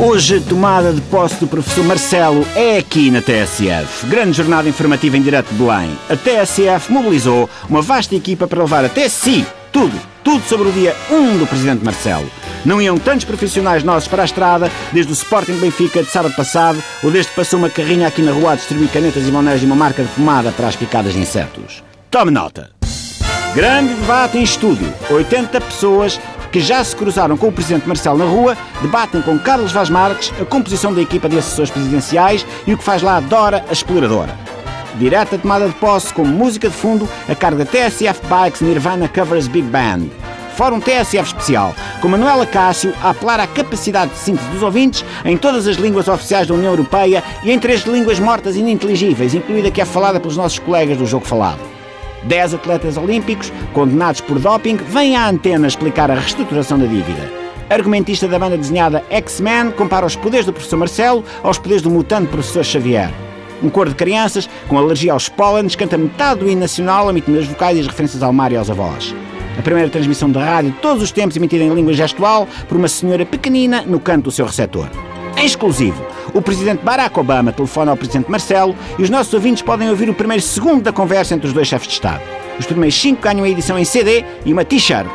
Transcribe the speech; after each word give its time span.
Hoje, 0.00 0.38
tomada 0.38 0.92
de 0.92 1.00
posse 1.00 1.40
do 1.40 1.48
professor 1.48 1.84
Marcelo 1.84 2.46
é 2.54 2.78
aqui 2.78 3.10
na 3.10 3.20
TSF. 3.20 4.06
Grande 4.06 4.36
jornada 4.36 4.68
informativa 4.68 5.16
em 5.16 5.22
direto 5.22 5.48
de 5.48 5.54
Belém. 5.56 5.90
A 6.08 6.16
TSF 6.16 6.92
mobilizou 6.92 7.50
uma 7.68 7.82
vasta 7.82 8.14
equipa 8.14 8.46
para 8.46 8.62
levar 8.62 8.84
até 8.84 9.08
si 9.08 9.44
tudo, 9.72 10.00
tudo 10.22 10.44
sobre 10.44 10.68
o 10.68 10.72
dia 10.72 10.94
1 11.10 11.38
do 11.38 11.48
presidente 11.48 11.84
Marcelo. 11.84 12.30
Não 12.64 12.80
iam 12.80 12.96
tantos 12.96 13.24
profissionais 13.24 13.82
nossos 13.82 14.08
para 14.08 14.22
a 14.22 14.24
estrada, 14.24 14.70
desde 14.92 15.10
o 15.10 15.14
Sporting 15.14 15.58
Benfica 15.58 16.00
de 16.00 16.08
sábado 16.08 16.36
passado, 16.36 16.80
ou 17.02 17.10
desde 17.10 17.30
que 17.30 17.36
passou 17.36 17.58
uma 17.58 17.68
carrinha 17.68 18.06
aqui 18.06 18.22
na 18.22 18.30
rua 18.30 18.52
a 18.52 18.54
distribuir 18.54 18.90
canetas 18.90 19.26
e 19.26 19.32
bonés 19.32 19.60
e 19.64 19.66
uma 19.66 19.74
marca 19.74 20.04
de 20.04 20.08
pomada 20.10 20.52
para 20.52 20.68
as 20.68 20.76
picadas 20.76 21.14
de 21.14 21.18
insetos. 21.18 21.82
Tome 22.08 22.30
nota! 22.30 22.70
Grande 23.52 23.94
debate 23.94 24.38
em 24.38 24.42
estúdio. 24.42 24.92
80 25.10 25.60
pessoas 25.60 26.20
que 26.50 26.60
já 26.60 26.82
se 26.82 26.94
cruzaram 26.94 27.36
com 27.36 27.48
o 27.48 27.52
Presidente 27.52 27.86
Marcelo 27.86 28.18
na 28.18 28.24
rua, 28.24 28.56
debatem 28.80 29.22
com 29.22 29.38
Carlos 29.38 29.72
Vaz 29.72 29.90
Marques 29.90 30.32
a 30.40 30.44
composição 30.44 30.92
da 30.92 31.02
equipa 31.02 31.28
de 31.28 31.38
assessores 31.38 31.70
presidenciais 31.70 32.46
e 32.66 32.74
o 32.74 32.78
que 32.78 32.84
faz 32.84 33.02
lá 33.02 33.20
Dora, 33.20 33.64
a 33.68 33.72
exploradora. 33.72 34.34
Direta 34.96 35.38
tomada 35.38 35.68
de 35.68 35.74
posse 35.74 36.12
com 36.12 36.24
música 36.24 36.68
de 36.68 36.74
fundo 36.74 37.08
a 37.28 37.34
cargo 37.34 37.58
da 37.58 37.64
TSF 37.64 38.20
Bikes 38.26 38.60
Nirvana 38.60 39.08
Covers 39.08 39.46
Big 39.46 39.66
Band. 39.68 40.08
Fórum 40.56 40.80
TSF 40.80 41.28
especial, 41.28 41.72
com 42.00 42.08
Manuela 42.08 42.44
Cássio 42.44 42.92
a 43.00 43.10
apelar 43.10 43.38
à 43.38 43.46
capacidade 43.46 44.10
de 44.10 44.18
síntese 44.18 44.48
dos 44.48 44.60
ouvintes 44.60 45.04
em 45.24 45.36
todas 45.36 45.68
as 45.68 45.76
línguas 45.76 46.08
oficiais 46.08 46.48
da 46.48 46.54
União 46.54 46.72
Europeia 46.72 47.22
e 47.44 47.52
em 47.52 47.58
três 47.60 47.82
línguas 47.82 48.18
mortas 48.18 48.56
e 48.56 48.58
ininteligíveis, 48.58 49.34
incluída 49.34 49.70
que 49.70 49.80
é 49.80 49.84
falada 49.84 50.18
pelos 50.18 50.36
nossos 50.36 50.58
colegas 50.58 50.98
do 50.98 51.06
Jogo 51.06 51.24
Falado. 51.24 51.77
Dez 52.24 52.52
atletas 52.52 52.96
olímpicos, 52.96 53.52
condenados 53.72 54.20
por 54.20 54.38
doping, 54.38 54.76
vêm 54.76 55.16
à 55.16 55.28
antena 55.28 55.66
explicar 55.66 56.10
a 56.10 56.14
reestruturação 56.14 56.78
da 56.78 56.86
dívida. 56.86 57.30
Argumentista 57.70 58.26
da 58.26 58.38
banda 58.38 58.56
desenhada 58.56 59.04
X-Men 59.10 59.70
compara 59.72 60.06
os 60.06 60.16
poderes 60.16 60.46
do 60.46 60.52
professor 60.52 60.78
Marcelo 60.78 61.24
aos 61.42 61.58
poderes 61.58 61.82
do 61.82 61.90
mutante 61.90 62.28
professor 62.28 62.64
Xavier. 62.64 63.12
Um 63.62 63.68
coro 63.68 63.90
de 63.90 63.96
crianças 63.96 64.48
com 64.68 64.78
alergia 64.78 65.12
aos 65.12 65.28
pólenes 65.28 65.76
canta 65.76 65.98
metade 65.98 66.40
do 66.40 66.48
hino 66.48 66.60
nacional, 66.60 67.08
omitindo 67.08 67.38
as 67.38 67.46
vocais 67.46 67.76
e 67.76 67.80
as 67.80 67.86
referências 67.86 68.22
ao 68.22 68.32
mar 68.32 68.52
e 68.52 68.56
aos 68.56 68.70
avós. 68.70 69.14
A 69.58 69.62
primeira 69.62 69.90
transmissão 69.90 70.30
de 70.30 70.38
rádio 70.38 70.70
de 70.70 70.78
todos 70.78 71.02
os 71.02 71.10
tempos 71.12 71.36
emitida 71.36 71.64
em 71.64 71.74
língua 71.74 71.92
gestual 71.92 72.46
por 72.68 72.76
uma 72.76 72.88
senhora 72.88 73.26
pequenina 73.26 73.82
no 73.82 73.98
canto 73.98 74.24
do 74.24 74.30
seu 74.30 74.46
receptor. 74.46 74.88
Em 75.36 75.44
exclusivo, 75.44 76.04
o 76.34 76.42
presidente 76.42 76.82
Barack 76.82 77.18
Obama 77.18 77.52
telefona 77.52 77.90
ao 77.90 77.96
presidente 77.96 78.30
Marcelo 78.30 78.76
e 78.98 79.02
os 79.02 79.10
nossos 79.10 79.32
ouvintes 79.34 79.62
podem 79.62 79.88
ouvir 79.88 80.08
o 80.08 80.14
primeiro 80.14 80.42
segundo 80.42 80.82
da 80.82 80.92
conversa 80.92 81.34
entre 81.34 81.46
os 81.46 81.52
dois 81.52 81.68
chefes 81.68 81.88
de 81.88 81.94
Estado. 81.94 82.22
Os 82.58 82.66
primeiros 82.66 83.00
cinco 83.00 83.22
ganham 83.22 83.44
a 83.44 83.48
edição 83.48 83.78
em 83.78 83.84
CD 83.84 84.24
e 84.44 84.52
uma 84.52 84.64
t-shirt. 84.64 85.08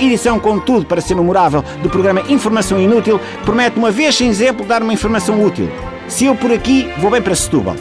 Edição, 0.00 0.38
contudo, 0.38 0.86
para 0.86 1.00
ser 1.00 1.16
memorável, 1.16 1.62
do 1.82 1.90
programa 1.90 2.22
Informação 2.28 2.80
Inútil, 2.80 3.20
promete 3.44 3.78
uma 3.78 3.90
vez 3.90 4.14
sem 4.14 4.28
exemplo 4.28 4.64
dar 4.64 4.82
uma 4.82 4.92
informação 4.92 5.44
útil. 5.44 5.68
Se 6.06 6.26
eu 6.26 6.34
por 6.36 6.52
aqui, 6.52 6.88
vou 6.98 7.10
bem 7.10 7.20
para 7.20 7.34
Setúbal. 7.34 7.76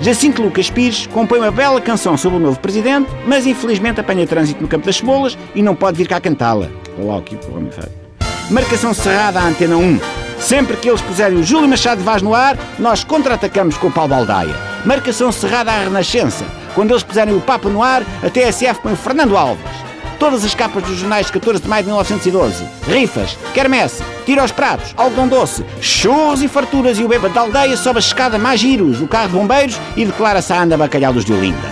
Jacinto 0.00 0.42
Lucas 0.42 0.68
Pires 0.68 1.06
compõe 1.06 1.38
uma 1.38 1.50
bela 1.50 1.80
canção 1.80 2.16
sobre 2.16 2.38
o 2.38 2.42
novo 2.42 2.58
presidente, 2.58 3.08
mas 3.26 3.46
infelizmente 3.46 4.00
apanha 4.00 4.26
trânsito 4.26 4.60
no 4.60 4.68
campo 4.68 4.84
das 4.84 4.96
cebolas 4.96 5.38
e 5.54 5.62
não 5.62 5.74
pode 5.74 5.96
vir 5.96 6.08
cá 6.08 6.20
cantá-la. 6.20 6.68
Lá 6.98 7.16
o 7.16 7.22
que 7.22 7.36
o 7.36 7.56
homem 7.56 7.70
faz. 7.70 7.88
Marcação 8.50 8.92
cerrada 8.92 9.40
à 9.40 9.46
Antena 9.46 9.76
1. 9.76 10.21
Sempre 10.42 10.76
que 10.76 10.88
eles 10.88 11.00
puserem 11.00 11.38
o 11.38 11.44
Júlio 11.44 11.68
Machado 11.68 12.02
Vaz 12.02 12.20
no 12.20 12.34
ar, 12.34 12.58
nós 12.76 13.04
contra-atacamos 13.04 13.76
com 13.76 13.86
o 13.86 13.92
pau 13.92 14.08
baldaia. 14.08 14.54
Marcação 14.84 15.30
cerrada 15.30 15.70
à 15.70 15.84
Renascença. 15.84 16.44
Quando 16.74 16.90
eles 16.90 17.04
puserem 17.04 17.34
o 17.34 17.40
Papa 17.40 17.68
no 17.68 17.80
ar, 17.80 18.02
a 18.22 18.28
TSF 18.28 18.80
põe 18.82 18.92
o 18.92 18.96
Fernando 18.96 19.36
Alves. 19.36 19.64
Todas 20.18 20.44
as 20.44 20.52
capas 20.52 20.82
dos 20.82 20.98
jornais 20.98 21.26
de 21.26 21.32
14 21.32 21.62
de 21.62 21.68
maio 21.68 21.84
de 21.84 21.90
1912. 21.90 22.64
Rifas, 22.88 23.38
quermesse, 23.54 24.02
tira 24.26 24.42
aos 24.42 24.50
pratos, 24.50 24.92
algodão 24.96 25.28
doce, 25.28 25.64
churros 25.80 26.42
e 26.42 26.48
farturas 26.48 26.98
e 26.98 27.04
o 27.04 27.08
bêbado 27.08 27.34
da 27.34 27.42
aldeia 27.42 27.76
sobe 27.76 27.98
a 27.98 28.00
escada 28.00 28.36
mais 28.36 28.58
giros 28.58 28.98
do 28.98 29.06
carro 29.06 29.28
de 29.28 29.34
bombeiros 29.34 29.78
e 29.96 30.04
declara-se 30.04 30.52
a 30.52 30.60
anda 30.60 30.76
bacalhau 30.76 31.12
dos 31.12 31.24
de 31.24 31.32
Olinda. 31.32 31.70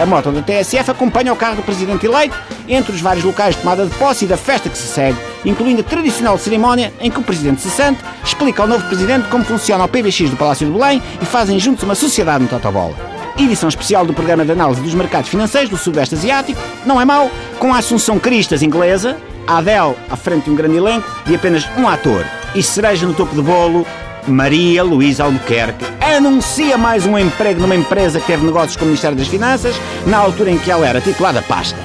A 0.00 0.06
moto 0.06 0.30
da 0.30 0.40
TSF 0.40 0.90
acompanha 0.90 1.32
o 1.32 1.36
carro 1.36 1.56
do 1.56 1.62
presidente 1.62 2.06
eleito 2.06 2.36
entre 2.68 2.92
os 2.92 3.02
vários 3.02 3.24
locais 3.24 3.54
de 3.54 3.60
tomada 3.60 3.84
de 3.84 3.94
posse 3.96 4.24
e 4.24 4.28
da 4.28 4.36
festa 4.36 4.70
que 4.70 4.78
se 4.78 4.86
segue, 4.86 5.18
incluindo 5.44 5.80
a 5.80 5.84
tradicional 5.84 6.38
cerimónia 6.38 6.92
em 7.00 7.10
que 7.10 7.18
o 7.18 7.22
presidente 7.22 7.60
cessante 7.60 8.00
explica 8.24 8.62
ao 8.62 8.68
novo 8.68 8.86
presidente 8.86 9.28
como 9.28 9.44
funciona 9.44 9.84
o 9.84 9.88
PBX 9.88 10.30
do 10.30 10.36
Palácio 10.36 10.66
de 10.66 10.72
Belém 10.72 11.02
e 11.20 11.24
fazem 11.24 11.58
juntos 11.58 11.84
uma 11.84 11.94
sociedade 11.94 12.44
no 12.44 12.50
Totobola. 12.50 12.94
Edição 13.38 13.68
especial 13.68 14.04
do 14.04 14.12
programa 14.12 14.44
de 14.44 14.52
análise 14.52 14.80
dos 14.80 14.94
mercados 14.94 15.30
financeiros 15.30 15.70
do 15.70 15.76
Sudeste 15.76 16.14
Asiático, 16.16 16.60
não 16.84 17.00
é 17.00 17.04
mau, 17.04 17.30
com 17.58 17.72
a 17.72 17.78
Assunção 17.78 18.18
Cristas 18.18 18.62
inglesa, 18.62 19.16
a 19.46 19.58
Adele 19.58 19.94
à 20.10 20.16
frente 20.16 20.44
de 20.44 20.50
um 20.50 20.56
grande 20.56 20.76
elenco 20.76 21.08
e 21.26 21.34
apenas 21.34 21.68
um 21.76 21.88
ator. 21.88 22.24
E 22.54 22.62
cereja 22.62 23.06
no 23.06 23.14
topo 23.14 23.34
do 23.34 23.42
bolo, 23.42 23.86
Maria 24.26 24.82
Luísa 24.82 25.24
Albuquerque 25.24 25.84
anuncia 26.16 26.76
mais 26.76 27.06
um 27.06 27.18
emprego 27.18 27.60
numa 27.60 27.76
empresa 27.76 28.20
que 28.20 28.26
teve 28.26 28.44
negócios 28.44 28.76
com 28.76 28.82
o 28.84 28.86
Ministério 28.86 29.16
das 29.16 29.28
Finanças 29.28 29.74
na 30.06 30.18
altura 30.18 30.50
em 30.50 30.58
que 30.58 30.70
ela 30.70 30.86
era 30.86 31.00
titulada 31.00 31.42
pasta. 31.42 31.78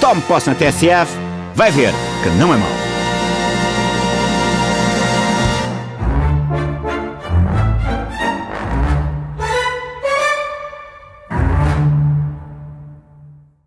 Tome 0.00 0.20
posse 0.22 0.48
na 0.48 0.54
TSF, 0.54 1.10
vai 1.54 1.70
ver 1.70 1.92
que 2.22 2.28
não 2.30 2.52
é 2.52 2.56
mau. 2.56 2.87